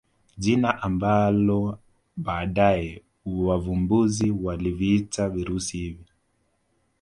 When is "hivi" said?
5.77-6.05